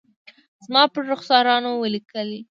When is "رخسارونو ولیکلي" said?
1.13-2.39